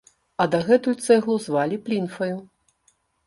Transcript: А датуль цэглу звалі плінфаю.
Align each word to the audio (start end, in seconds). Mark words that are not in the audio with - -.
А 0.43 0.45
датуль 0.53 0.97
цэглу 1.09 1.35
звалі 1.45 1.77
плінфаю. 1.89 2.37